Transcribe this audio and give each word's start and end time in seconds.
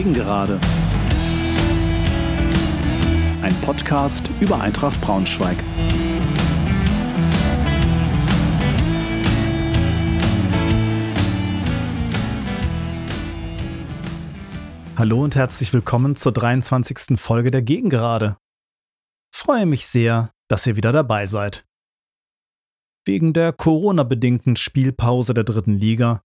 Gegengerade. 0.00 0.58
Ein 3.42 3.54
Podcast 3.60 4.30
über 4.40 4.58
Eintracht 4.58 4.98
Braunschweig. 5.02 5.58
Hallo 14.96 15.22
und 15.22 15.34
herzlich 15.34 15.70
willkommen 15.74 16.16
zur 16.16 16.32
23. 16.32 17.20
Folge 17.20 17.50
der 17.50 17.60
Gegengerade. 17.60 18.38
Freue 19.34 19.66
mich 19.66 19.86
sehr, 19.86 20.32
dass 20.48 20.66
ihr 20.66 20.76
wieder 20.76 20.92
dabei 20.92 21.26
seid. 21.26 21.66
Wegen 23.04 23.34
der 23.34 23.52
Corona-bedingten 23.52 24.56
Spielpause 24.56 25.34
der 25.34 25.44
dritten 25.44 25.74
Liga 25.74 26.22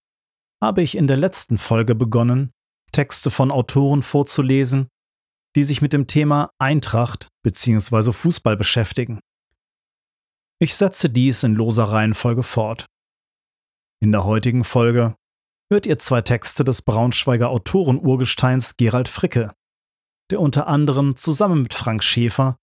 habe 0.62 0.82
ich 0.82 0.96
in 0.96 1.08
der 1.08 1.18
letzten 1.18 1.58
Folge 1.58 1.94
begonnen, 1.94 2.54
Texte 2.92 3.32
von 3.32 3.52
Autoren 3.52 4.04
vorzulesen, 4.04 4.88
die 5.56 5.64
sich 5.64 5.82
mit 5.82 5.94
dem 5.94 6.08
Thema 6.08 6.52
Eintracht 6.60 7.30
bzw. 7.44 8.12
Fußball 8.12 8.58
beschäftigen. 8.58 9.20
Ich 10.60 10.76
setze 10.76 11.10
dies 11.10 11.44
in 11.44 11.56
loser 11.56 11.86
Reihenfolge 11.86 12.44
fort. 12.44 12.86
In 14.02 14.12
der 14.12 14.24
heutigen 14.24 14.64
Folge 14.64 15.16
hört 15.72 15.86
ihr 15.86 16.00
zwei 16.00 16.22
Texte 16.22 16.64
des 16.64 16.82
Braunschweiger 16.82 17.50
Autorenurgesteins 17.50 18.78
Gerald 18.78 19.10
Fricke, 19.10 19.54
der 20.32 20.40
unter 20.40 20.68
anderem 20.68 21.16
zusammen 21.16 21.64
mit 21.64 21.74
Frank 21.74 22.04
Schäfer 22.04 22.58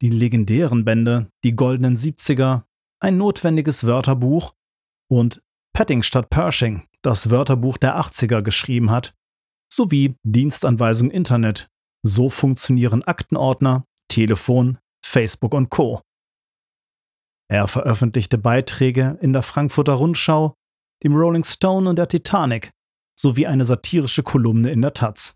die 0.00 0.10
legendären 0.10 0.84
Bände 0.84 1.30
Die 1.44 1.56
goldenen 1.56 1.96
Siebziger, 1.96 2.66
ein 3.00 3.16
notwendiges 3.16 3.84
Wörterbuch 3.84 4.54
und 5.10 5.42
Petting 5.72 6.02
statt 6.02 6.30
Pershing, 6.30 6.86
das 7.02 7.30
Wörterbuch 7.30 7.78
der 7.78 7.98
80er 7.98 8.42
geschrieben 8.42 8.90
hat, 8.90 9.14
sowie 9.72 10.16
Dienstanweisung 10.24 11.10
Internet. 11.10 11.68
So 12.02 12.30
funktionieren 12.30 13.02
Aktenordner, 13.02 13.84
Telefon, 14.08 14.78
Facebook 15.04 15.54
und 15.54 15.70
Co. 15.70 16.00
Er 17.50 17.66
veröffentlichte 17.66 18.38
Beiträge 18.38 19.18
in 19.20 19.32
der 19.32 19.42
Frankfurter 19.42 19.94
Rundschau, 19.94 20.54
dem 21.02 21.14
Rolling 21.14 21.44
Stone 21.44 21.88
und 21.88 21.96
der 21.96 22.08
Titanic 22.08 22.70
sowie 23.18 23.46
eine 23.46 23.64
satirische 23.64 24.22
Kolumne 24.22 24.70
in 24.70 24.82
der 24.82 24.94
Taz. 24.94 25.34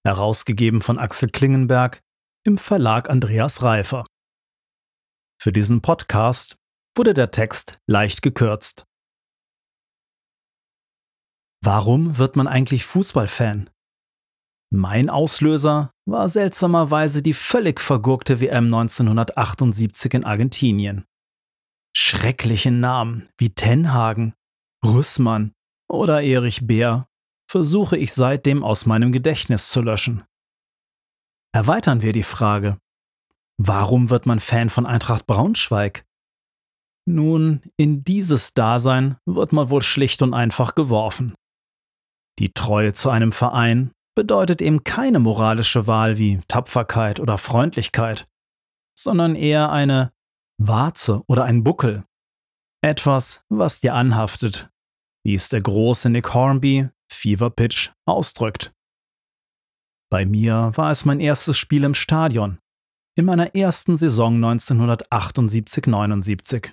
herausgegeben 0.06 0.83
von 0.83 1.00
Axel 1.00 1.31
Klingenberg 1.31 2.00
im 2.44 2.59
Verlag 2.59 3.11
Andreas 3.11 3.62
Reifer. 3.62 4.06
Für 5.43 5.53
diesen 5.53 5.82
Podcast 5.82 6.56
wurde 6.97 7.12
der 7.12 7.32
Text 7.32 7.81
leicht 7.88 8.22
gekürzt. 8.22 8.84
Warum 11.61 12.19
wird 12.19 12.37
man 12.37 12.47
eigentlich 12.47 12.84
Fußballfan? 12.84 13.69
Mein 14.72 15.11
Auslöser 15.11 15.91
war 16.10 16.28
seltsamerweise 16.28 17.22
die 17.22 17.34
völlig 17.34 17.81
vergurkte 17.81 18.41
WM 18.41 18.66
1978 18.66 20.15
in 20.15 20.25
Argentinien. 20.25 21.04
Schreckliche 21.97 22.71
Namen 22.71 23.28
wie 23.38 23.50
Tenhagen, 23.50 24.34
Rüssmann 24.84 25.53
oder 25.88 26.22
Erich 26.22 26.66
Bär 26.66 27.09
versuche 27.50 27.97
ich 27.97 28.12
seitdem 28.12 28.62
aus 28.62 28.87
meinem 28.87 29.12
Gedächtnis 29.12 29.70
zu 29.70 29.82
löschen. 29.82 30.25
Erweitern 31.53 32.03
wir 32.03 32.12
die 32.12 32.22
Frage, 32.22 32.78
warum 33.59 34.10
wird 34.10 34.26
man 34.26 34.41
Fan 34.41 34.70
von 34.70 34.87
Eintracht 34.87 35.26
Braunschweig? 35.26 36.04
Nun, 37.06 37.62
in 37.76 38.04
dieses 38.04 38.54
Dasein 38.54 39.16
wird 39.26 39.53
man 39.53 39.70
wohl 39.70 39.82
schlicht 39.82 40.22
und 40.22 40.32
einfach 40.32 40.75
geworfen. 40.75 41.34
Die 42.38 42.53
Treue 42.53 42.93
zu 42.93 43.10
einem 43.10 43.32
Verein 43.32 43.93
bedeutet 44.20 44.60
eben 44.60 44.84
keine 44.84 45.19
moralische 45.19 45.86
Wahl 45.86 46.19
wie 46.19 46.42
Tapferkeit 46.47 47.20
oder 47.20 47.38
Freundlichkeit, 47.38 48.28
sondern 48.94 49.34
eher 49.34 49.72
eine 49.72 50.12
Warze 50.58 51.22
oder 51.26 51.44
ein 51.44 51.64
Buckel. 51.64 52.04
Etwas, 52.82 53.42
was 53.48 53.81
dir 53.81 53.94
anhaftet, 53.94 54.69
wie 55.25 55.32
es 55.32 55.48
der 55.48 55.62
große 55.62 56.10
Nick 56.10 56.34
Hornby, 56.34 56.91
Fever 57.10 57.48
Pitch, 57.48 57.92
ausdrückt. 58.04 58.75
Bei 60.10 60.26
mir 60.26 60.72
war 60.75 60.91
es 60.91 61.06
mein 61.06 61.20
erstes 61.20 61.56
Spiel 61.56 61.84
im 61.84 61.94
Stadion, 61.94 62.58
in 63.16 63.25
meiner 63.25 63.54
ersten 63.54 63.97
Saison 63.97 64.38
1978-79. 64.44 66.72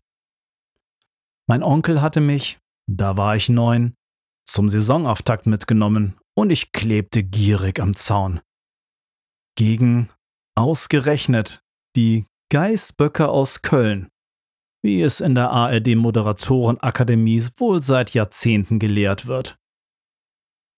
Mein 1.47 1.63
Onkel 1.63 2.01
hatte 2.01 2.19
mich, 2.19 2.59
da 2.87 3.15
war 3.15 3.37
ich 3.37 3.47
neun, 3.47 3.95
zum 4.45 4.67
Saisonauftakt 4.67 5.45
mitgenommen 5.45 6.17
und 6.37 6.51
ich 6.51 6.71
klebte 6.71 7.23
gierig 7.23 7.79
am 7.79 7.95
Zaun. 7.95 8.41
Gegen, 9.57 10.11
ausgerechnet, 10.55 11.63
die 11.95 12.27
Geißböcke 12.51 13.27
aus 13.27 13.63
Köln, 13.63 14.09
wie 14.83 15.01
es 15.01 15.19
in 15.19 15.33
der 15.33 15.49
ARD-Moderatorenakademie 15.49 17.47
wohl 17.57 17.81
seit 17.81 18.13
Jahrzehnten 18.13 18.77
gelehrt 18.77 19.25
wird. 19.25 19.57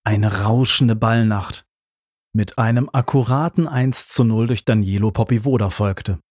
Eine 0.05 0.43
rauschende 0.43 0.95
Ballnacht 0.95 1.65
mit 2.33 2.57
einem 2.57 2.89
akkuraten 2.93 3.67
1 3.67 4.07
zu 4.07 4.23
0 4.23 4.47
durch 4.47 4.63
Danielo 4.63 5.11
Popivoda 5.11 5.69
folgte. 5.69 6.21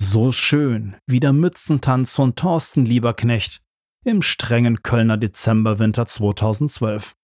So 0.00 0.30
schön 0.30 0.96
wie 1.06 1.20
der 1.20 1.32
Mützentanz 1.32 2.14
von 2.14 2.36
Thorsten 2.36 2.86
Lieberknecht 2.86 3.60
im 4.04 4.22
strengen 4.22 4.82
Kölner 4.82 5.16
Dezemberwinter 5.16 6.06
2012 6.06 7.16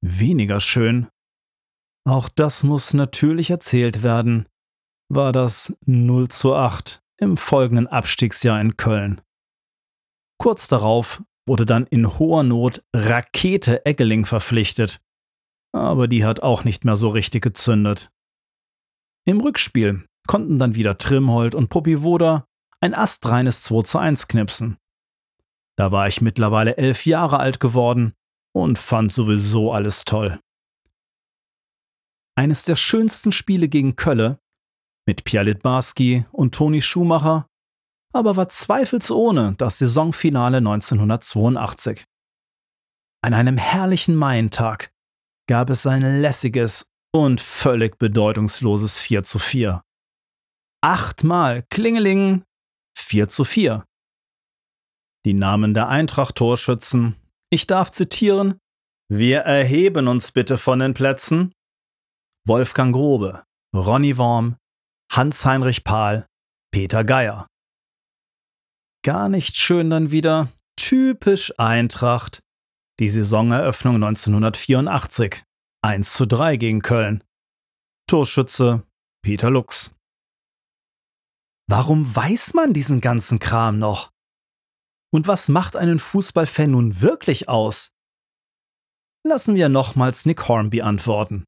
weniger 0.00 0.60
schön. 0.60 1.08
Auch 2.06 2.28
das 2.28 2.62
muss 2.62 2.94
natürlich 2.94 3.50
erzählt 3.50 4.02
werden, 4.02 4.46
war 5.08 5.32
das 5.32 5.76
0 5.86 6.28
zu 6.28 6.54
8 6.54 7.02
im 7.18 7.36
folgenden 7.36 7.86
Abstiegsjahr 7.86 8.60
in 8.60 8.76
Köln. 8.76 9.20
Kurz 10.38 10.68
darauf 10.68 11.22
wurde 11.46 11.66
dann 11.66 11.86
in 11.86 12.18
hoher 12.18 12.42
Not 12.42 12.82
Rakete 12.94 13.84
Eggeling 13.84 14.24
verpflichtet, 14.24 15.00
aber 15.72 16.08
die 16.08 16.24
hat 16.24 16.40
auch 16.40 16.64
nicht 16.64 16.84
mehr 16.84 16.96
so 16.96 17.08
richtig 17.08 17.42
gezündet. 17.42 18.10
Im 19.26 19.40
Rückspiel 19.40 20.06
konnten 20.26 20.58
dann 20.58 20.74
wieder 20.74 20.96
Trimhold 20.96 21.54
und 21.54 21.68
Popivoda 21.68 22.46
ein 22.80 22.94
astreines 22.94 23.62
2 23.64 23.82
zu 23.82 23.98
1 23.98 24.28
knipsen. 24.28 24.78
Da 25.76 25.92
war 25.92 26.08
ich 26.08 26.20
mittlerweile 26.20 26.78
elf 26.78 27.04
Jahre 27.04 27.38
alt 27.38 27.60
geworden 27.60 28.14
und 28.52 28.78
fand 28.78 29.12
sowieso 29.12 29.72
alles 29.72 30.04
toll. 30.04 30.40
Eines 32.36 32.64
der 32.64 32.76
schönsten 32.76 33.32
Spiele 33.32 33.68
gegen 33.68 33.96
Kölle 33.96 34.40
mit 35.06 35.24
Pierre 35.24 35.46
Litbarski 35.46 36.24
und 36.32 36.54
Toni 36.54 36.82
Schumacher 36.82 37.46
aber 38.12 38.36
war 38.36 38.48
zweifelsohne 38.48 39.54
das 39.56 39.78
Saisonfinale 39.78 40.58
1982. 40.58 42.04
An 43.22 43.34
einem 43.34 43.56
herrlichen 43.56 44.14
Maientag 44.14 44.92
gab 45.46 45.70
es 45.70 45.86
ein 45.86 46.20
lässiges 46.20 46.90
und 47.12 47.40
völlig 47.40 47.98
bedeutungsloses 47.98 48.98
4 48.98 49.24
zu 49.24 49.38
4. 49.38 49.82
Achtmal 50.82 51.64
Klingeling 51.70 52.44
4 52.96 53.28
zu 53.28 53.44
4. 53.44 53.84
Die 55.26 55.34
Namen 55.34 55.74
der 55.74 55.88
Eintracht-Torschützen, 55.88 57.16
ich 57.50 57.66
darf 57.66 57.90
zitieren, 57.90 58.58
wir 59.12 59.40
erheben 59.40 60.06
uns 60.06 60.30
bitte 60.30 60.56
von 60.56 60.78
den 60.78 60.94
Plätzen. 60.94 61.52
Wolfgang 62.46 62.94
Grobe, 62.94 63.44
Ronny 63.74 64.16
Worm, 64.16 64.56
Hans-Heinrich 65.12 65.82
Pahl, 65.82 66.26
Peter 66.72 67.02
Geier. 67.04 67.48
Gar 69.04 69.28
nicht 69.28 69.56
schön 69.56 69.90
dann 69.90 70.12
wieder, 70.12 70.52
typisch 70.76 71.52
Eintracht, 71.58 72.40
die 73.00 73.08
Saisoneröffnung 73.08 73.96
1984, 73.96 75.42
1 75.82 76.12
zu 76.12 76.26
3 76.26 76.56
gegen 76.56 76.80
Köln. 76.80 77.24
Torschütze 78.06 78.86
Peter 79.22 79.50
Lux. 79.50 79.90
Warum 81.68 82.14
weiß 82.14 82.54
man 82.54 82.74
diesen 82.74 83.00
ganzen 83.00 83.38
Kram 83.38 83.78
noch? 83.78 84.10
Und 85.12 85.26
was 85.26 85.48
macht 85.48 85.76
einen 85.76 85.98
Fußballfan 85.98 86.70
nun 86.70 87.00
wirklich 87.00 87.48
aus? 87.48 87.90
Lassen 89.26 89.54
wir 89.54 89.68
nochmals 89.68 90.24
Nick 90.24 90.48
Hornby 90.48 90.82
antworten. 90.82 91.44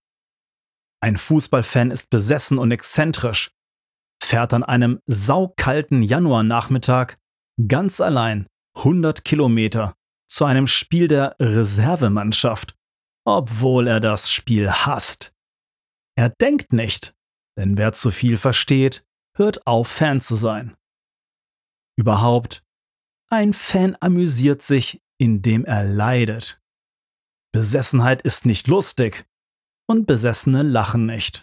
Ein 1.00 1.17
Fußballfan 1.17 1.91
ist 1.91 2.11
besessen 2.11 2.59
und 2.59 2.70
exzentrisch, 2.70 3.50
fährt 4.23 4.53
an 4.55 4.62
einem 4.62 5.00
saukalten 5.06 6.03
Januarnachmittag 6.03 7.17
ganz 7.67 8.00
allein 8.00 8.47
100 8.76 9.25
Kilometer 9.25 9.94
zu 10.29 10.44
einem 10.44 10.67
Spiel 10.67 11.08
der 11.08 11.37
Reservemannschaft, 11.41 12.75
obwohl 13.26 13.87
er 13.87 14.00
das 14.00 14.31
Spiel 14.31 14.70
hasst. 14.70 15.32
Er 16.17 16.31
denkt 16.31 16.73
nicht, 16.73 17.15
denn 17.58 17.76
wer 17.76 17.93
zu 17.93 18.11
viel 18.11 18.37
versteht, 18.37 19.05
hört 19.37 19.67
auf, 19.67 19.88
Fan 19.88 20.20
zu 20.20 20.37
sein. 20.37 20.75
Überhaupt, 21.99 22.62
ein 23.32 23.55
Fan 23.55 23.96
amüsiert 24.00 24.61
sich, 24.61 25.00
indem 25.19 25.64
er 25.64 25.84
leidet. 25.84 26.61
Besessenheit 27.52 28.23
ist 28.23 28.44
nicht 28.44 28.69
lustig 28.69 29.25
und 29.88 30.06
Besessene 30.06 30.62
lachen 30.62 31.06
nicht. 31.06 31.43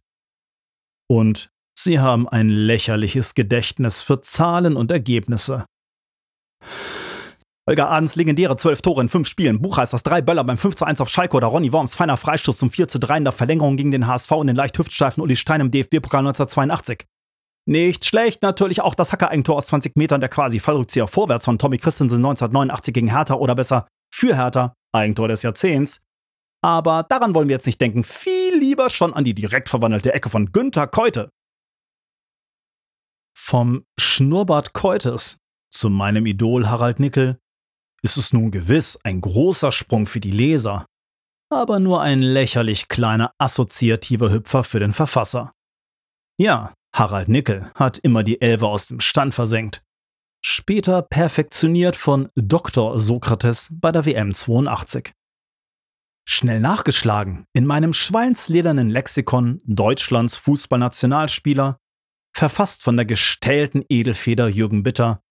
Und 1.10 1.50
sie 1.78 2.00
haben 2.00 2.30
ein 2.30 2.50
lächerliches 2.50 3.34
Gedächtnis 3.34 4.04
für 4.04 4.22
Zahlen 4.22 4.76
und 4.76 4.92
Ergebnisse. 4.92 5.66
Holger 7.68 7.90
Adens 7.90 8.16
legendäre 8.16 8.58
zwölf 8.58 8.82
Tore 8.82 9.02
in 9.02 9.10
fünf 9.10 9.28
Spielen, 9.28 9.62
Buchheisters 9.62 10.04
drei 10.04 10.22
Böller 10.22 10.44
beim 10.44 10.58
5 10.58 10.76
zu 10.76 10.86
1 10.86 11.02
auf 11.02 11.10
Schalke 11.10 11.38
oder 11.38 11.48
Ronny 11.48 11.72
Worms 11.72 11.96
feiner 11.96 12.18
Freistoß 12.18 12.58
zum 12.58 12.70
4 12.70 12.88
zu 12.88 13.00
3 13.00 13.18
in 13.18 13.24
der 13.24 13.34
Verlängerung 13.34 13.78
gegen 13.78 13.92
den 13.92 14.08
HSV 14.08 14.32
und 14.32 14.48
den 14.48 14.56
leicht 14.56 14.78
hüftsteifen 14.78 15.22
Uli 15.22 15.36
Stein 15.36 15.62
im 15.62 15.72
DFB-Pokal 15.72 16.20
1982. 16.20 17.06
Nicht 17.68 18.06
schlecht 18.06 18.42
natürlich 18.42 18.82
auch 18.82 18.96
das 18.96 19.12
Hacker-Eigentor 19.12 19.58
aus 19.58 19.68
20 19.68 19.96
Metern 19.96 20.22
der 20.22 20.30
quasi 20.30 20.60
Fallrückzieher 20.60 21.08
vorwärts 21.08 21.46
von 21.46 21.60
Tommy 21.60 21.78
Christensen 21.78 22.18
1989 22.18 22.94
gegen 22.94 23.10
Hertha 23.10 23.36
oder 23.36 23.56
besser 23.56 23.88
für 24.12 24.36
Hertha, 24.36 24.74
Eigentor 24.92 25.28
des 25.28 25.44
Jahrzehnts. 25.44 26.02
Aber 26.62 27.04
daran 27.04 27.34
wollen 27.36 27.48
wir 27.48 27.56
jetzt 27.56 27.68
nicht 27.68 27.80
denken, 27.80 28.04
viel 28.04 28.58
lieber 28.58 28.90
schon 28.90 29.14
an 29.14 29.24
die 29.24 29.34
direkt 29.34 29.70
verwandelte 29.70 30.14
Ecke 30.14 30.30
von 30.30 30.52
Günther 30.52 30.88
Keute. 30.88 31.30
Vom 33.38 33.86
Schnurrbart 34.00 34.74
Keutes 34.74 35.38
zu 35.72 35.90
meinem 35.90 36.26
Idol 36.26 36.68
Harald 36.68 37.00
Nickel 37.00 37.40
ist 38.02 38.18
es 38.18 38.34
nun 38.34 38.52
gewiss 38.52 39.00
ein 39.04 39.22
großer 39.22 39.72
Sprung 39.72 40.06
für 40.06 40.20
die 40.20 40.32
Leser, 40.32 40.86
aber 41.52 41.80
nur 41.80 42.02
ein 42.02 42.22
lächerlich 42.22 42.88
kleiner 42.88 43.34
assoziativer 43.38 44.32
Hüpfer 44.32 44.64
für 44.64 44.80
den 44.80 44.94
Verfasser. 44.94 45.54
Ja, 46.38 46.74
Harald 47.00 47.30
Nickel 47.30 47.72
hat 47.76 47.98
immer 47.98 48.24
die 48.24 48.42
Elfe 48.42 48.68
aus 48.68 48.88
dem 48.88 49.00
Stand 49.00 49.34
versenkt. 49.34 49.86
Später 50.44 51.02
perfektioniert 51.02 51.96
von 51.96 52.28
Dr. 52.36 53.00
Sokrates 53.00 53.70
bei 53.72 53.94
der 53.94 54.06
WM 54.06 54.34
82. 54.34 55.14
Schnell 56.28 56.60
nachgeschlagen 56.60 57.46
in 57.54 57.66
meinem 57.66 57.94
schweinsledernen 57.94 58.90
Lexikon 58.90 59.62
Deutschlands 59.64 60.36
Fußballnationalspieler, 60.36 61.80
verfasst 62.36 62.84
von 62.84 62.98
der 62.98 63.06
gestählten 63.06 63.86
Edelfeder 63.88 64.50
Jürgen 64.50 64.84
Bitter, 64.84 65.22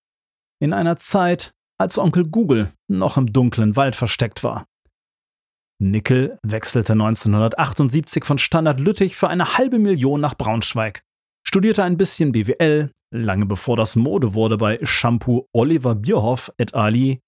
in 0.60 0.72
einer 0.72 0.96
Zeit, 0.96 1.52
als 1.76 1.98
Onkel 1.98 2.26
Google 2.26 2.72
noch 2.88 3.18
im 3.18 3.30
dunklen 3.30 3.76
Wald 3.76 3.94
versteckt 3.94 4.42
war. 4.42 4.66
Nickel 5.78 6.38
wechselte 6.42 6.94
1978 6.94 8.24
von 8.24 8.38
Standard 8.38 8.80
Lüttich 8.80 9.16
für 9.16 9.28
eine 9.28 9.58
halbe 9.58 9.78
Million 9.78 10.22
nach 10.22 10.34
Braunschweig, 10.34 11.04
studierte 11.48 11.82
ein 11.82 11.96
bisschen 11.96 12.32
BWL, 12.32 12.92
lange 13.10 13.46
bevor 13.46 13.74
das 13.74 13.96
Mode 13.96 14.34
wurde 14.34 14.58
bei 14.58 14.78
Shampoo 14.84 15.48
Oliver 15.54 15.94
Bierhoff 15.94 16.52
et 16.58 16.74
ali. 16.74 17.22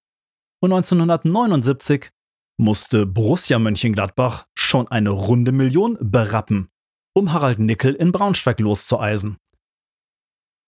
Und 0.62 0.75
1979 0.75 2.11
musste 2.58 3.06
Borussia 3.06 3.58
Mönchengladbach 3.58 4.44
schon 4.55 4.88
eine 4.88 5.08
runde 5.08 5.52
Million 5.52 5.96
berappen, 6.02 6.69
um 7.17 7.32
Harald 7.32 7.61
Nickel 7.61 7.94
in 7.94 8.12
Braunschweig 8.12 8.61
loszueisen. 8.61 9.38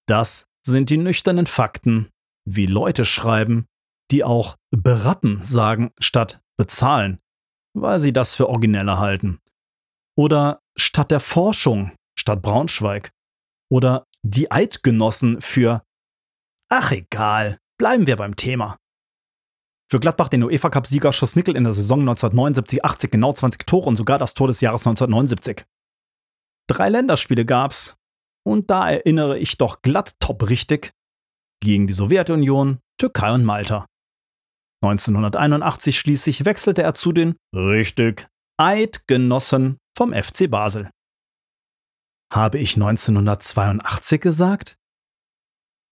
Das 0.09 0.47
sind 0.67 0.89
die 0.89 0.97
nüchternen 0.97 1.47
Fakten, 1.47 2.09
wie 2.49 2.65
Leute 2.65 3.05
schreiben, 3.05 3.67
die 4.11 4.25
auch 4.25 4.57
berappen 4.71 5.45
sagen 5.45 5.93
statt 5.99 6.41
bezahlen, 6.57 7.19
weil 7.77 8.01
sie 8.01 8.15
das 8.15 8.35
für 8.35 8.49
origineller 8.49 8.99
halten. 8.99 9.41
Oder 10.17 10.63
statt 10.75 11.11
der 11.11 11.21
Forschung 11.21 11.93
statt 12.19 12.41
Braunschweig. 12.41 13.13
Oder 13.73 14.07
die 14.23 14.51
Eidgenossen 14.51 15.41
für 15.41 15.83
Ach 16.69 16.93
egal, 16.93 17.59
bleiben 17.79 18.07
wir 18.07 18.17
beim 18.17 18.37
Thema. 18.37 18.77
Für 19.91 19.99
Gladbach 19.99 20.29
den 20.29 20.43
UEFA 20.43 20.69
Cup 20.69 20.87
Sieger 20.87 21.13
schoss 21.15 21.37
Nickel 21.37 21.57
in 21.57 21.65
der 21.65 21.73
Saison 21.73 22.07
1979-80 22.07 23.09
genau 23.09 23.33
20 23.33 23.67
Tore 23.67 23.89
und 23.89 23.97
sogar 23.97 24.19
das 24.19 24.35
Tor 24.35 24.49
des 24.49 24.61
Jahres 24.61 24.87
1979. 24.87 25.65
Drei 26.69 26.91
Länderspiele 26.91 27.47
gab's 27.47 27.97
und 28.47 28.69
da 28.69 28.91
erinnere 28.91 29.39
ich 29.39 29.57
doch 29.57 29.81
glatt 29.81 30.17
top 30.21 30.51
richtig 30.51 30.93
gegen 31.63 31.87
die 31.87 31.95
Sowjetunion, 31.95 32.79
Türkei 32.99 33.33
und 33.33 33.45
Malta. 33.45 33.87
1981 34.83 35.99
schließlich 35.99 36.45
wechselte 36.45 36.83
er 36.83 36.93
zu 36.93 37.13
den 37.13 37.37
richtig 37.55 38.29
Eidgenossen 38.59 39.79
vom 39.97 40.13
FC 40.13 40.51
Basel. 40.51 40.91
Habe 42.33 42.59
ich 42.59 42.77
1982 42.77 44.19
gesagt? 44.19 44.79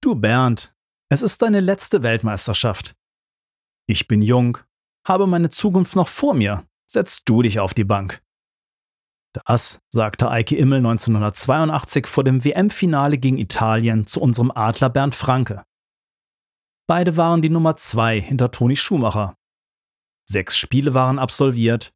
Du 0.00 0.14
Bernd, 0.14 0.74
es 1.10 1.20
ist 1.20 1.42
deine 1.42 1.60
letzte 1.60 2.02
Weltmeisterschaft. 2.02 2.94
Ich 3.86 4.08
bin 4.08 4.22
jung, 4.22 4.56
habe 5.06 5.26
meine 5.26 5.50
Zukunft 5.50 5.96
noch 5.96 6.08
vor 6.08 6.32
mir. 6.32 6.66
Setz 6.90 7.24
du 7.24 7.42
dich 7.42 7.60
auf 7.60 7.74
die 7.74 7.84
Bank. 7.84 8.22
Das 9.44 9.82
sagte 9.90 10.30
Eike 10.30 10.56
Immel 10.56 10.78
1982 10.78 12.06
vor 12.06 12.24
dem 12.24 12.42
WM-Finale 12.42 13.18
gegen 13.18 13.36
Italien 13.36 14.06
zu 14.06 14.22
unserem 14.22 14.50
Adler 14.50 14.88
Bernd 14.88 15.14
Franke. 15.14 15.62
Beide 16.88 17.18
waren 17.18 17.42
die 17.42 17.50
Nummer 17.50 17.76
zwei 17.76 18.18
hinter 18.18 18.50
Toni 18.50 18.76
Schumacher. 18.76 19.34
Sechs 20.26 20.56
Spiele 20.56 20.94
waren 20.94 21.18
absolviert. 21.18 21.92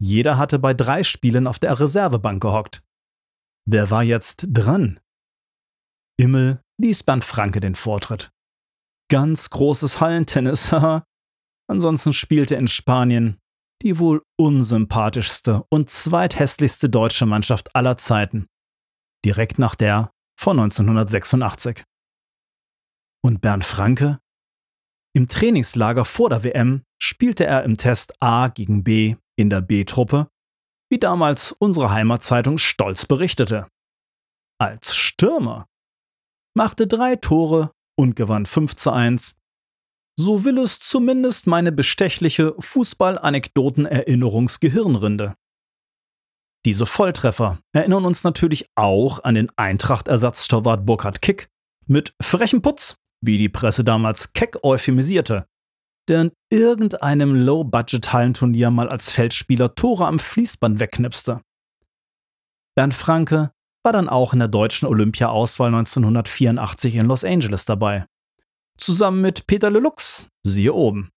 Jeder 0.00 0.36
hatte 0.36 0.58
bei 0.58 0.74
drei 0.74 1.04
Spielen 1.04 1.46
auf 1.46 1.60
der 1.60 1.78
Reservebank 1.78 2.42
gehockt. 2.42 2.82
Wer 3.66 3.90
war 3.90 4.02
jetzt 4.02 4.46
dran? 4.48 5.00
Immel 6.18 6.62
ließ 6.80 7.02
Bernd 7.02 7.24
Franke 7.24 7.60
den 7.60 7.74
Vortritt. 7.74 8.30
Ganz 9.10 9.50
großes 9.50 10.00
Hallentennis, 10.00 10.70
haha. 10.72 11.04
Ansonsten 11.68 12.12
spielte 12.12 12.56
in 12.56 12.68
Spanien 12.68 13.38
die 13.82 13.98
wohl 13.98 14.22
unsympathischste 14.38 15.64
und 15.68 15.90
zweithässlichste 15.90 16.88
deutsche 16.88 17.26
Mannschaft 17.26 17.74
aller 17.74 17.96
Zeiten. 17.96 18.46
Direkt 19.24 19.58
nach 19.58 19.74
der 19.74 20.10
von 20.38 20.58
1986. 20.58 21.84
Und 23.22 23.40
Bernd 23.40 23.64
Franke 23.64 24.20
im 25.16 25.28
Trainingslager 25.28 26.04
vor 26.04 26.28
der 26.28 26.42
WM 26.42 26.82
spielte 27.00 27.46
er 27.46 27.62
im 27.62 27.76
Test 27.76 28.14
A 28.20 28.48
gegen 28.48 28.82
B 28.82 29.16
in 29.36 29.48
der 29.48 29.60
B-Truppe, 29.60 30.28
wie 30.94 31.00
damals 31.00 31.50
unsere 31.50 31.90
Heimatzeitung 31.90 32.56
stolz 32.56 33.04
berichtete. 33.04 33.66
Als 34.60 34.94
Stürmer. 34.94 35.66
Machte 36.56 36.86
drei 36.86 37.16
Tore 37.16 37.72
und 37.98 38.14
gewann 38.14 38.46
5 38.46 38.76
zu 38.76 38.92
1. 38.92 39.34
So 40.16 40.44
will 40.44 40.58
es 40.58 40.78
zumindest 40.78 41.48
meine 41.48 41.72
bestechliche 41.72 42.54
Fußball-Anekdoten-Erinnerungsgehirnrinde. 42.60 45.34
Diese 46.64 46.86
Volltreffer 46.86 47.58
erinnern 47.72 48.04
uns 48.04 48.22
natürlich 48.22 48.68
auch 48.76 49.24
an 49.24 49.34
den 49.34 49.50
Eintracht-Ersatztorwart 49.56 50.86
Burkhard 50.86 51.20
Kick 51.20 51.48
mit 51.88 52.14
frechem 52.22 52.62
Putz 52.62 52.94
wie 53.20 53.38
die 53.38 53.48
Presse 53.48 53.82
damals 53.82 54.32
keck 54.32 54.62
euphemisierte, 54.62 55.48
der 56.08 56.22
in 56.22 56.32
irgendeinem 56.50 57.34
Low-Budget-Hallenturnier 57.34 58.70
mal 58.70 58.88
als 58.88 59.10
Feldspieler 59.10 59.74
Tore 59.74 60.06
am 60.06 60.18
Fließband 60.18 60.80
wegknipste. 60.80 61.40
Bernd 62.76 62.94
Franke 62.94 63.52
war 63.84 63.92
dann 63.92 64.08
auch 64.08 64.32
in 64.32 64.38
der 64.38 64.48
deutschen 64.48 64.88
Olympia-Auswahl 64.88 65.68
1984 65.68 66.96
in 66.96 67.06
Los 67.06 67.24
Angeles 67.24 67.64
dabei. 67.64 68.06
Zusammen 68.78 69.20
mit 69.20 69.46
Peter 69.46 69.70
Lelux, 69.70 70.26
siehe 70.42 70.72
oben. 70.72 71.10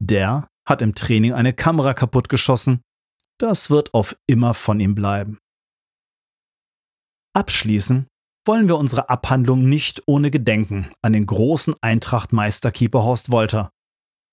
Der 0.00 0.48
hat 0.66 0.82
im 0.82 0.94
Training 0.94 1.32
eine 1.32 1.52
Kamera 1.52 1.94
kaputtgeschossen. 1.94 2.82
Das 3.38 3.70
wird 3.70 3.92
auf 3.92 4.16
immer 4.26 4.54
von 4.54 4.80
ihm 4.80 4.94
bleiben. 4.94 5.38
Abschließen 7.34 8.06
wollen 8.46 8.68
wir 8.68 8.78
unsere 8.78 9.08
Abhandlung 9.08 9.68
nicht 9.68 10.02
ohne 10.06 10.30
Gedenken 10.30 10.88
an 11.02 11.12
den 11.12 11.26
großen 11.26 11.74
Eintracht-Meisterkeeper 11.80 13.02
Horst 13.02 13.32
Wolter, 13.32 13.70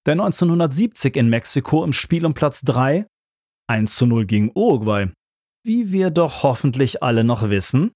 der 0.05 0.13
1970 0.13 1.15
in 1.15 1.29
Mexiko 1.29 1.83
im 1.83 1.93
Spiel 1.93 2.25
um 2.25 2.33
Platz 2.33 2.61
3 2.61 3.05
1 3.67 3.95
zu 3.95 4.05
0 4.05 4.25
gegen 4.25 4.51
Uruguay, 4.53 5.11
wie 5.63 5.91
wir 5.91 6.09
doch 6.09 6.43
hoffentlich 6.43 7.03
alle 7.03 7.23
noch 7.23 7.49
wissen, 7.49 7.91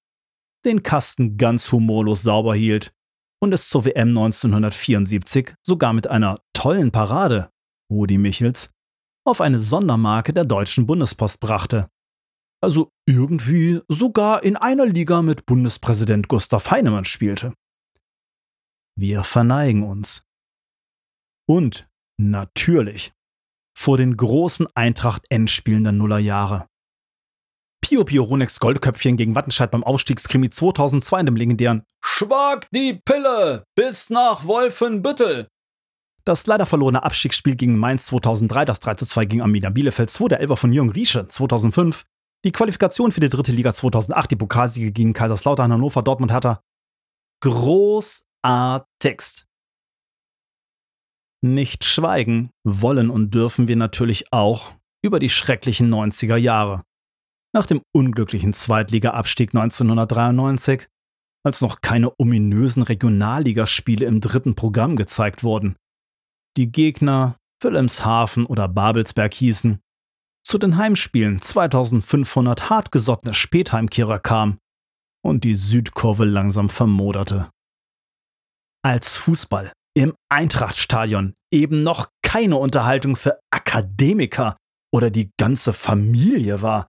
den 0.66 0.84
Kasten 0.84 1.38
ganz 1.38 1.72
humorlos 1.72 2.24
sauber 2.24 2.56
hielt 2.56 2.94
und 3.42 3.54
es 3.54 3.70
zur 3.70 3.86
WM 3.86 4.10
1974 4.10 5.56
sogar 5.62 5.94
mit 5.94 6.08
einer 6.08 6.40
tollen 6.54 6.92
Parade, 6.92 7.50
Rudi 7.92 8.18
Michels, 8.18 8.70
auf 9.26 9.42
eine 9.42 9.60
Sondermarke 9.60 10.34
der 10.34 10.46
Deutschen 10.46 10.86
Bundespost 10.86 11.40
brachte. 11.40 11.90
Also 12.62 12.90
irgendwie 13.08 13.82
sogar 13.90 14.44
in 14.44 14.56
einer 14.56 14.86
Liga 14.86 15.22
mit 15.22 15.46
Bundespräsident 15.46 16.28
Gustav 16.28 16.72
Heinemann 16.72 17.06
spielte. 17.06 17.54
Wir 18.98 19.24
verneigen 19.24 19.84
uns. 19.84 20.24
Und 21.48 21.88
natürlich 22.18 23.14
vor 23.78 23.98
den 23.98 24.16
großen 24.16 24.68
Eintracht-Endspielen 24.74 25.84
der 25.84 25.94
Nullerjahre. 25.94 26.68
Pio 27.82 28.04
Pio 28.04 28.24
Ronex 28.24 28.60
Goldköpfchen 28.60 29.18
gegen 29.18 29.36
Wattenscheid 29.36 29.70
beim 29.70 29.84
Aufstiegskrimi 29.84 30.50
2002 30.50 31.20
in 31.20 31.26
dem 31.28 31.36
legendären 31.36 31.84
Schwag 32.04 32.68
die 32.72 33.00
Pille 33.06 33.66
bis 33.76 34.10
nach 34.10 34.46
Wolfenbüttel. 34.46 35.48
Das 36.24 36.48
leider 36.48 36.66
verlorene 36.66 37.04
Abstiegsspiel 37.04 37.56
gegen 37.56 37.78
Mainz 37.78 38.08
2003, 38.08 38.66
das 38.66 38.80
3 38.80 38.96
zu 38.96 39.06
2 39.06 39.26
gegen 39.26 39.44
Arminia 39.44 39.70
Bielefeld 39.70 40.10
2, 40.10 40.30
der 40.30 40.40
Elfer 40.40 40.58
von 40.58 40.74
Jürgen 40.74 40.90
Riesche 40.90 41.28
2005, 41.28 42.04
die 42.44 42.52
Qualifikation 42.52 43.12
für 43.12 43.20
die 43.20 43.30
dritte 43.30 43.52
Liga 43.52 43.74
2008, 43.74 44.32
die 44.32 44.36
Pokalsiege 44.36 44.92
gegen 44.92 45.14
Kaiserslautern, 45.14 45.72
Hannover, 45.72 46.02
Dortmund, 46.02 46.32
Hertha. 46.32 46.62
Großartigst. 47.42 49.45
Nicht 51.46 51.84
schweigen 51.84 52.50
wollen 52.64 53.12
und 53.12 53.36
dürfen 53.36 53.68
wir 53.68 53.76
natürlich 53.76 54.34
auch 54.34 54.74
über 55.04 55.20
die 55.20 55.30
schrecklichen 55.30 55.94
90er 55.94 56.38
Jahre 56.38 56.82
nach 57.54 57.68
dem 57.68 57.84
unglücklichen 57.94 58.52
Zweitliga-Abstieg 58.52 59.50
1993, 59.54 60.88
als 61.44 61.62
noch 61.62 61.82
keine 61.82 62.12
ominösen 62.18 62.82
Regionalligaspiele 62.82 64.08
im 64.08 64.22
dritten 64.22 64.56
Programm 64.56 64.96
gezeigt 64.96 65.44
wurden. 65.44 65.76
Die 66.58 66.72
Gegner 66.72 67.38
Wilhelmshaven 67.62 68.48
oder 68.48 68.68
Babelsberg 68.68 69.32
hießen, 69.36 69.80
zu 70.44 70.58
den 70.58 70.78
Heimspielen 70.78 71.44
2500 71.44 72.72
hartgesottene 72.72 73.36
Spätheimkehrer 73.36 74.18
kam 74.18 74.58
und 75.24 75.44
die 75.44 75.54
Südkurve 75.54 76.26
langsam 76.26 76.70
vermoderte. 76.70 77.52
Als 78.84 79.16
Fußball 79.18 79.72
im 79.96 80.14
Eintrachtstadion 80.30 81.34
eben 81.52 81.84
noch 81.84 82.10
keine 82.22 82.58
Unterhaltung 82.58 83.16
für 83.16 83.40
Akademiker 83.52 84.58
oder 84.94 85.10
die 85.10 85.32
ganze 85.38 85.74
Familie 85.74 86.62
war, 86.62 86.88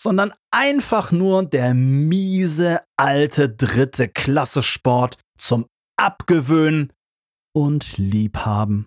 sondern 0.00 0.32
einfach 0.50 1.12
nur 1.12 1.44
der 1.44 1.74
miese 1.74 2.80
alte 2.96 3.48
dritte 3.48 4.08
Klasse 4.08 4.62
Sport 4.62 5.18
zum 5.38 5.66
Abgewöhnen 5.96 6.92
und 7.54 7.96
Liebhaben. 7.98 8.86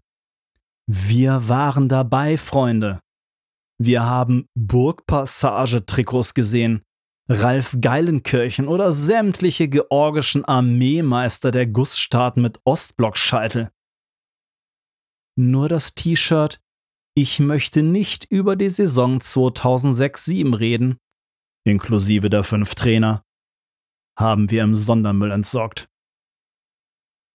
Wir 0.87 1.47
waren 1.47 1.89
dabei, 1.89 2.37
Freunde. 2.37 2.99
Wir 3.81 4.03
haben 4.03 4.47
Burgpassage-Trikots 4.55 6.33
gesehen, 6.33 6.83
Ralf 7.27 7.77
Geilenkirchen 7.81 8.67
oder 8.67 8.91
sämtliche 8.91 9.67
georgischen 9.67 10.45
Armeemeister 10.45 11.51
der 11.51 11.65
Gussstaaten 11.65 12.41
mit 12.41 12.59
Ostblockscheitel. 12.63 13.71
Nur 15.37 15.67
das 15.67 15.95
T-Shirt 15.95 16.61
Ich 17.15 17.39
möchte 17.39 17.81
nicht 17.81 18.25
über 18.25 18.55
die 18.55 18.69
Saison 18.69 19.19
2006-7 19.19 20.59
reden 20.59 20.99
inklusive 21.65 22.29
der 22.29 22.43
fünf 22.43 22.75
Trainer, 22.75 23.23
haben 24.17 24.49
wir 24.49 24.63
im 24.63 24.75
Sondermüll 24.75 25.31
entsorgt. 25.31 25.89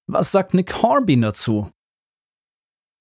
Was 0.07 0.33
sagt 0.33 0.55
Nick 0.55 0.83
Horby 0.83 1.21
dazu? 1.21 1.71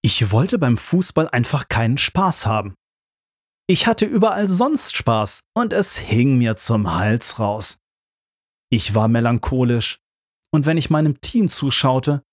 Ich 0.01 0.31
wollte 0.31 0.59
beim 0.59 0.77
Fußball 0.77 1.29
einfach 1.29 1.69
keinen 1.69 1.97
Spaß 1.97 2.45
haben. 2.45 2.75
Ich 3.71 3.85
hatte 3.85 4.05
überall 4.05 4.47
sonst 4.47 4.97
Spaß 4.97 5.41
und 5.53 5.73
es 5.73 5.95
hing 5.95 6.39
mir 6.39 6.57
zum 6.57 6.91
Hals 6.91 7.37
raus. 7.37 7.77
Ich 8.71 8.95
war 8.95 9.07
melancholisch 9.07 9.99
und 10.51 10.65
wenn 10.65 10.75
ich 10.75 10.89
meinem 10.89 11.21
Team 11.21 11.49
zuschaute, 11.49 12.23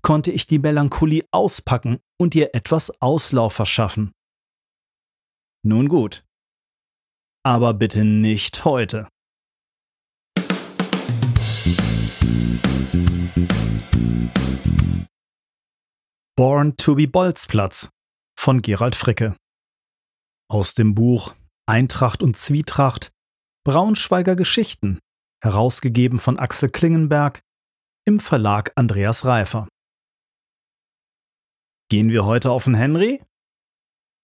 konnte 0.00 0.32
ich 0.32 0.46
die 0.46 0.58
Melancholie 0.58 1.26
auspacken 1.32 1.98
und 2.18 2.34
ihr 2.34 2.54
etwas 2.54 2.90
Auslauf 3.02 3.52
verschaffen. 3.52 4.12
Nun 5.62 5.90
gut, 5.90 6.24
aber 7.44 7.74
bitte 7.74 8.02
nicht 8.02 8.64
heute. 8.64 9.06
Born 16.36 16.74
to 16.78 16.94
be 16.94 17.06
Bolzplatz 17.06 17.90
von 18.38 18.62
Gerald 18.62 18.96
Fricke. 18.96 19.36
Aus 20.48 20.74
dem 20.74 20.94
Buch 20.94 21.34
Eintracht 21.68 22.22
und 22.22 22.36
Zwietracht 22.36 23.12
Braunschweiger 23.64 24.36
Geschichten, 24.36 25.00
herausgegeben 25.42 26.20
von 26.20 26.38
Axel 26.38 26.70
Klingenberg 26.70 27.42
im 28.06 28.20
Verlag 28.20 28.72
Andreas 28.76 29.24
Reifer. 29.24 29.66
Gehen 31.90 32.10
wir 32.10 32.24
heute 32.24 32.52
auf 32.52 32.64
den 32.64 32.74
Henry? 32.74 33.24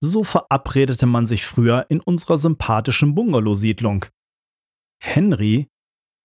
So 0.00 0.23
verabredete 0.23 1.07
man 1.07 1.26
sich 1.26 1.45
früher 1.45 1.87
in 1.88 2.00
unserer 2.00 2.38
sympathischen 2.38 3.17
Bungalow-Siedlung. 3.17 4.07
Henry 5.02 5.69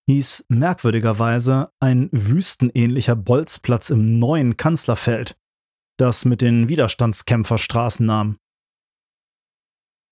hieß 0.07 0.45
merkwürdigerweise 0.49 1.71
ein 1.79 2.09
wüstenähnlicher 2.11 3.15
Bolzplatz 3.15 3.89
im 3.89 4.19
neuen 4.19 4.57
Kanzlerfeld, 4.57 5.35
das 5.97 6.23
mit 6.23 6.41
den 6.41 6.69
Widerstandskämpferstraßen 6.69 8.05
nahm. 8.05 8.37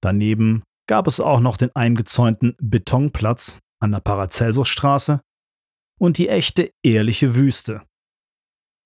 Daneben 0.06 0.62
gab 0.88 1.08
es 1.08 1.20
auch 1.20 1.40
noch 1.40 1.58
den 1.58 1.76
eingezäunten 1.76 2.56
Betonplatz 2.62 3.58
an 3.82 3.92
der 3.92 4.02
Paracelsusstraße 4.02 5.20
und 6.00 6.20
die 6.20 6.30
echte 6.30 6.72
ehrliche 6.84 7.34
Wüste. 7.34 7.82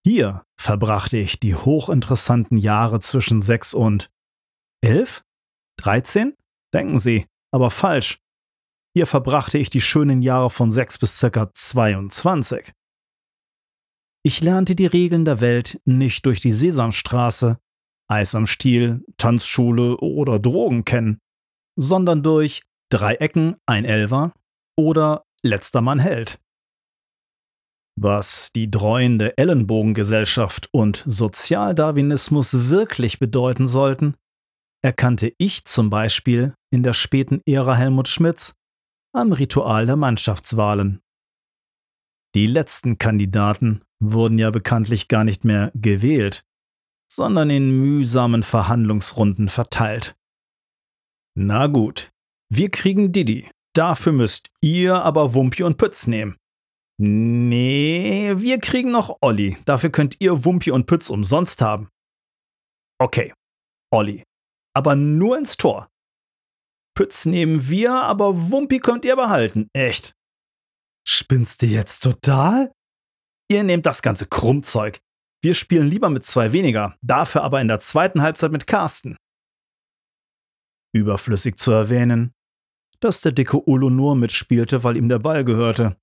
Hier 0.06 0.46
verbrachte 0.58 1.18
ich 1.18 1.38
die 1.38 1.56
hochinteressanten 1.56 2.58
Jahre 2.58 3.02
zwischen 3.02 3.42
sechs 3.42 3.74
und 3.74 4.10
Elf? 4.80 5.26
Dreizehn? 5.78 6.38
Denken 6.74 7.00
Sie, 7.00 7.26
aber 7.52 7.70
falsch. 7.70 8.22
Hier 8.96 9.06
verbrachte 9.06 9.58
ich 9.58 9.70
die 9.70 9.82
schönen 9.82 10.22
Jahre 10.22 10.50
von 10.50 10.72
sechs 10.72 10.98
bis 10.98 11.20
circa 11.20 11.52
22. 11.54 12.72
Ich 14.24 14.40
lernte 14.40 14.74
die 14.74 14.86
Regeln 14.86 15.26
der 15.26 15.42
Welt 15.42 15.82
nicht 15.84 16.26
durch 16.26 16.40
die 16.40 16.54
Sesamstraße, 16.54 17.60
Eis 18.10 18.36
am 18.36 18.48
Stiel, 18.48 19.06
Tanzschule 19.18 19.98
oder 19.98 20.40
Drogen 20.40 20.84
kennen, 20.84 21.20
sondern 21.76 22.24
durch 22.24 22.64
Drei 22.92 23.16
Ecken, 23.16 23.56
ein 23.68 23.86
Elver 23.86 24.34
oder 24.76 25.24
Letzter 25.44 25.82
Mann 25.82 26.00
hält. 26.00 26.40
Was 28.02 28.52
die 28.56 28.72
dreuende 28.72 29.38
Ellenbogengesellschaft 29.38 30.70
und 30.72 31.04
Sozialdarwinismus 31.06 32.70
wirklich 32.70 33.20
bedeuten 33.20 33.68
sollten, 33.68 34.16
erkannte 34.82 35.34
ich 35.38 35.66
zum 35.66 35.90
Beispiel 35.90 36.56
in 36.72 36.82
der 36.82 36.94
späten 36.94 37.42
Ära 37.46 37.76
Helmut 37.76 38.08
Schmidts 38.08 38.56
am 39.14 39.34
Ritual 39.34 39.86
der 39.86 39.98
Mannschaftswahlen. 39.98 41.02
Die 42.36 42.48
letzten 42.48 42.98
Kandidaten 42.98 43.82
wurden 44.00 44.40
ja 44.40 44.50
bekanntlich 44.50 45.08
gar 45.08 45.24
nicht 45.24 45.44
mehr 45.44 45.72
gewählt, 45.76 46.46
sondern 47.12 47.50
in 47.50 47.78
mühsamen 47.80 48.44
Verhandlungsrunden 48.44 49.50
verteilt. 49.50 50.16
Na 51.36 51.68
gut, 51.68 52.12
wir 52.52 52.70
kriegen 52.70 53.12
Didi, 53.12 53.50
dafür 53.76 54.12
müsst 54.12 54.50
ihr 54.62 55.02
aber 55.04 55.34
Wumpi 55.34 55.64
und 55.64 55.78
Pütz 55.78 56.08
nehmen. 56.08 56.38
Nee, 57.02 58.34
wir 58.38 58.60
kriegen 58.60 58.92
noch 58.92 59.20
Olli. 59.22 59.58
Dafür 59.64 59.90
könnt 59.90 60.18
ihr 60.20 60.44
Wumpi 60.44 60.72
und 60.72 60.86
Pütz 60.86 61.10
umsonst 61.10 61.62
haben. 61.62 61.90
Okay, 63.00 63.34
Olli. 63.90 64.24
Aber 64.76 64.96
nur 64.96 65.38
ins 65.38 65.56
Tor. 65.56 65.90
Pütz 66.98 67.26
nehmen 67.26 67.70
wir, 67.70 67.94
aber 67.94 68.52
Wumpi 68.52 68.80
könnt 68.80 69.06
ihr 69.06 69.16
behalten. 69.16 69.70
Echt. 69.74 70.14
Spinnst 71.08 71.62
du 71.62 71.68
jetzt 71.68 72.04
total? 72.04 72.74
Ihr 73.50 73.64
nehmt 73.64 73.86
das 73.86 74.02
ganze 74.02 74.28
Krummzeug. 74.28 75.00
Wir 75.42 75.54
spielen 75.54 75.88
lieber 75.88 76.10
mit 76.10 76.26
zwei 76.26 76.52
weniger, 76.52 76.98
dafür 77.02 77.44
aber 77.44 77.62
in 77.62 77.68
der 77.68 77.80
zweiten 77.80 78.22
Halbzeit 78.22 78.52
mit 78.52 78.68
Carsten. 78.68 79.16
Überflüssig 80.94 81.58
zu 81.58 81.72
erwähnen, 81.72 82.34
dass 83.00 83.22
der 83.22 83.32
dicke 83.32 83.68
Ulo 83.68 83.90
nur 83.90 84.16
mitspielte, 84.16 84.84
weil 84.84 84.98
ihm 84.98 85.08
der 85.08 85.20
Ball 85.20 85.46
gehörte 85.46 85.98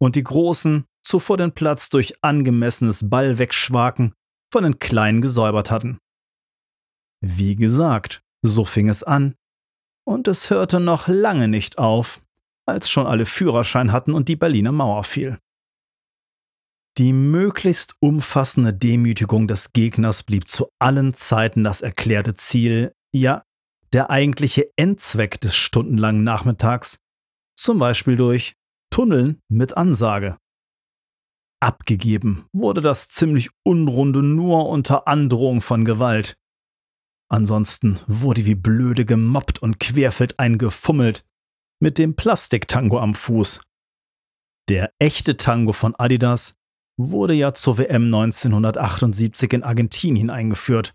und 0.00 0.16
die 0.16 0.24
Großen 0.24 0.86
zuvor 1.02 1.36
den 1.36 1.52
Platz 1.52 1.90
durch 1.90 2.22
angemessenes 2.22 3.08
Ballwegschwaken 3.08 4.14
von 4.52 4.64
den 4.64 4.78
Kleinen 4.78 5.20
gesäubert 5.20 5.70
hatten. 5.70 5.98
Wie 7.20 7.56
gesagt, 7.56 8.22
so 8.42 8.64
fing 8.64 8.88
es 8.88 9.02
an, 9.02 9.34
und 10.06 10.28
es 10.28 10.48
hörte 10.48 10.80
noch 10.80 11.06
lange 11.08 11.48
nicht 11.48 11.76
auf, 11.76 12.22
als 12.64 12.88
schon 12.88 13.06
alle 13.06 13.26
Führerschein 13.26 13.92
hatten 13.92 14.14
und 14.14 14.28
die 14.28 14.36
Berliner 14.36 14.72
Mauer 14.72 15.04
fiel. 15.04 15.38
Die 16.98 17.12
möglichst 17.12 17.94
umfassende 18.00 18.74
Demütigung 18.74 19.46
des 19.46 19.72
Gegners 19.72 20.24
blieb 20.24 20.48
zu 20.48 20.68
allen 20.80 21.14
Zeiten 21.14 21.62
das 21.62 21.80
erklärte 21.80 22.34
Ziel, 22.34 22.92
ja, 23.12 23.44
der 23.92 24.10
eigentliche 24.10 24.68
Endzweck 24.76 25.40
des 25.40 25.54
stundenlangen 25.54 26.24
Nachmittags, 26.24 26.98
zum 27.56 27.78
Beispiel 27.78 28.16
durch 28.16 28.56
Tunneln 28.90 29.40
mit 29.48 29.76
Ansage. 29.76 30.38
Abgegeben 31.60 32.46
wurde 32.52 32.80
das 32.80 33.08
ziemlich 33.08 33.50
Unrunde 33.64 34.24
nur 34.24 34.68
unter 34.68 35.06
Androhung 35.06 35.60
von 35.60 35.84
Gewalt. 35.84 36.36
Ansonsten 37.30 38.00
wurde 38.08 38.44
wie 38.44 38.56
blöde 38.56 39.04
gemobbt 39.04 39.60
und 39.60 39.78
querfeldein 39.78 40.58
gefummelt, 40.58 41.24
mit 41.80 41.96
dem 41.96 42.16
Plastiktango 42.16 42.98
am 42.98 43.14
Fuß. 43.14 43.60
Der 44.68 44.92
echte 44.98 45.36
Tango 45.36 45.72
von 45.72 45.94
Adidas 45.94 46.57
wurde 46.98 47.32
ja 47.32 47.54
zur 47.54 47.78
WM 47.78 48.06
1978 48.06 49.52
in 49.52 49.62
Argentinien 49.62 50.30
eingeführt, 50.30 50.94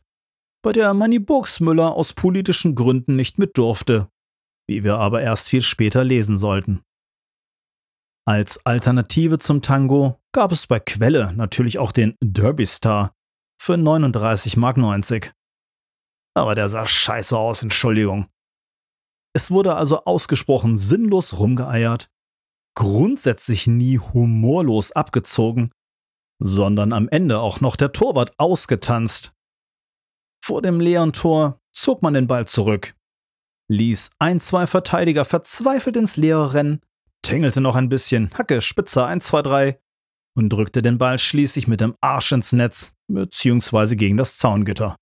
bei 0.62 0.72
der 0.72 0.93
Manny 0.93 1.19
Burgsmüller 1.19 1.93
aus 1.93 2.13
politischen 2.13 2.75
Gründen 2.75 3.15
nicht 3.15 3.39
mit 3.39 3.57
durfte, 3.57 4.10
wie 4.67 4.83
wir 4.83 4.98
aber 4.98 5.22
erst 5.22 5.48
viel 5.48 5.62
später 5.62 6.03
lesen 6.03 6.38
sollten. 6.38 6.83
Als 8.25 8.65
Alternative 8.65 9.39
zum 9.39 9.62
Tango 9.62 10.22
gab 10.31 10.51
es 10.53 10.67
bei 10.67 10.79
Quelle 10.79 11.33
natürlich 11.33 11.79
auch 11.79 11.91
den 11.91 12.15
Derby 12.22 12.65
Star 12.65 13.13
für 13.62 13.74
39,90 13.74 14.60
Mark. 14.60 15.36
Aber 16.36 16.55
der 16.55 16.69
sah 16.69 16.86
scheiße 16.86 17.38
aus, 17.38 17.63
Entschuldigung. 17.63 18.27
Es 19.36 19.51
wurde 19.51 19.75
also 19.75 20.05
ausgesprochen 20.05 20.77
sinnlos 20.77 21.38
rumgeeiert, 21.38 22.10
grundsätzlich 22.75 23.67
nie 23.67 24.00
humorlos 24.00 24.91
abgezogen, 24.93 25.72
sondern 26.43 26.93
am 26.93 27.07
Ende 27.09 27.39
auch 27.39 27.62
noch 27.62 27.75
der 27.75 27.91
Torwart 27.91 28.38
ausgetanzt. 28.38 29.33
Vor 30.43 30.62
dem 30.62 30.79
leeren 30.79 31.13
Tor 31.13 31.62
zog 31.71 32.01
man 32.01 32.13
den 32.13 32.27
Ball 32.27 32.47
zurück, 32.47 32.95
ließ 33.69 34.12
ein, 34.19 34.39
zwei 34.39 34.67
Verteidiger 34.67 35.25
verzweifelt 35.25 35.95
ins 35.95 36.17
Leere 36.17 36.53
rennen 36.53 36.82
tängelte 37.23 37.62
noch 37.62 37.75
ein 37.75 37.89
bisschen, 37.89 38.29
Hacke, 38.38 38.62
Spitze, 38.62 39.06
1, 39.06 39.25
2, 39.25 39.41
3 39.41 39.79
und 40.36 40.49
drückte 40.49 40.84
den 40.84 40.99
Ball 40.99 41.17
schließlich 41.17 41.67
mit 41.67 41.82
dem 41.82 41.95
Arsch 42.01 42.32
ins 42.32 42.51
Netz, 42.51 42.93
beziehungsweise 43.08 43.95
gegen 43.95 44.17
das 44.17 44.38
Zaungitter. 44.38 44.97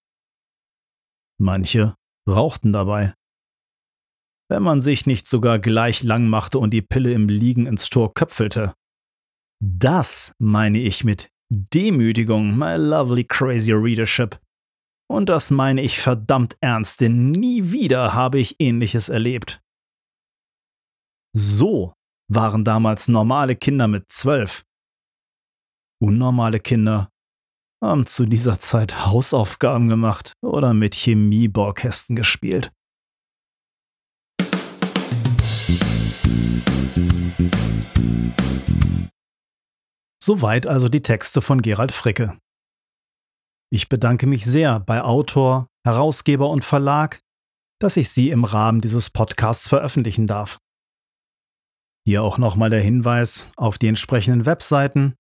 Manche 1.38 1.96
rauchten 2.30 2.72
dabei. 2.72 3.16
Wenn 4.50 4.64
man 4.64 4.82
sich 4.82 5.06
nicht 5.06 5.28
sogar 5.28 5.60
gleich 5.60 6.04
lang 6.04 6.28
machte 6.28 6.60
und 6.60 6.72
die 6.72 6.82
Pille 6.82 7.14
im 7.14 7.28
Liegen 7.28 7.66
ins 7.66 7.90
Tor 7.90 8.14
köpfelte. 8.14 8.74
Das 9.64 10.34
meine 10.40 10.80
ich 10.80 11.04
mit 11.04 11.30
Demütigung, 11.52 12.58
my 12.58 12.78
lovely 12.78 13.24
crazy 13.24 13.74
readership. 13.74 14.40
Und 15.08 15.30
das 15.30 15.52
meine 15.52 15.82
ich 15.82 16.00
verdammt 16.00 16.58
ernst, 16.62 17.02
denn 17.02 17.32
nie 17.32 17.72
wieder 17.72 18.14
habe 18.14 18.40
ich 18.40 18.60
ähnliches 18.60 19.10
erlebt. 19.10 19.62
So 21.34 21.94
waren 22.28 22.64
damals 22.64 23.08
normale 23.08 23.56
Kinder 23.56 23.88
mit 23.88 24.12
zwölf. 24.12 24.66
Unnormale 26.02 26.60
Kinder 26.60 27.12
haben 27.84 28.06
zu 28.06 28.26
dieser 28.26 28.58
Zeit 28.58 29.06
Hausaufgaben 29.06 29.90
gemacht 29.90 30.34
oder 30.42 30.74
mit 30.74 30.96
Chemiebaukästen 30.96 32.16
gespielt. 32.16 32.72
Soweit 40.32 40.66
also 40.66 40.88
die 40.88 41.02
Texte 41.02 41.42
von 41.42 41.62
Gerald 41.62 41.92
Fricke. 41.92 42.40
Ich 43.70 43.90
bedanke 43.90 44.28
mich 44.28 44.46
sehr 44.46 44.80
bei 44.80 45.02
Autor, 45.02 45.68
Herausgeber 45.86 46.50
und 46.50 46.64
Verlag, 46.64 47.20
dass 47.82 47.98
ich 47.98 48.12
sie 48.12 48.30
im 48.30 48.46
Rahmen 48.46 48.80
dieses 48.80 49.10
Podcasts 49.10 49.68
veröffentlichen 49.68 50.28
darf. 50.28 50.58
Hier 52.08 52.24
auch 52.24 52.38
nochmal 52.38 52.70
der 52.70 52.80
Hinweis 52.80 53.46
auf 53.58 53.78
die 53.78 53.88
entsprechenden 53.88 54.46
Webseiten 54.46 55.16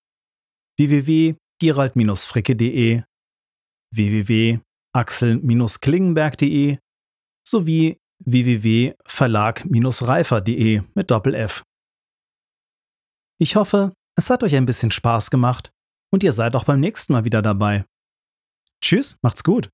www.gerald-fricke.de, 0.79 3.03
www.axel-klingenberg.de 3.93 6.77
sowie 7.45 7.97
www.verlag-reifer.de 8.23 10.83
mit 10.93 11.11
Doppel-F. 11.11 11.63
Ich 13.41 13.57
hoffe, 13.57 13.91
es 14.15 14.29
hat 14.29 14.43
euch 14.43 14.55
ein 14.55 14.65
bisschen 14.65 14.91
Spaß 14.91 15.31
gemacht 15.31 15.71
und 16.11 16.23
ihr 16.23 16.33
seid 16.33 16.55
auch 16.55 16.65
beim 16.65 16.79
nächsten 16.79 17.13
Mal 17.13 17.23
wieder 17.23 17.41
dabei. 17.41 17.85
Tschüss, 18.81 19.17
macht's 19.21 19.43
gut. 19.43 19.69